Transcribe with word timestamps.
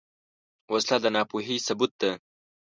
وسله 0.73 0.97
د 1.03 1.05
ناپوهۍ 1.15 1.57
ثبوت 1.67 1.91
ده 2.01 2.11